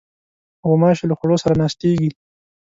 [0.67, 2.09] غوماشې له خوړو سره ناستېږي.